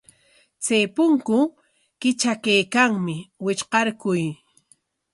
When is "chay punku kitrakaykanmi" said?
0.63-3.15